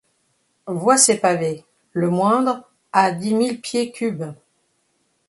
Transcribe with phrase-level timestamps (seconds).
[0.65, 1.63] Vois ces pavés;
[1.93, 4.33] le moindre a dix mille pieds cubes.